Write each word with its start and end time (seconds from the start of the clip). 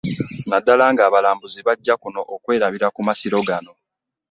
Nnaddala 0.43 0.85
ng'abalambuzi 0.93 1.59
bajja 1.67 1.93
kuno 2.01 2.21
okwerabira 2.35 2.87
ku 2.95 3.01
masiro 3.07 3.39
gano 3.47 3.73